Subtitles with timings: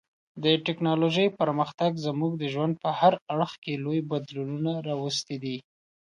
[0.43, 5.57] د ټکنالوژۍ پرمختګ زموږ د ژوند په هر اړخ کې لوی بدلونونه راوستي دي.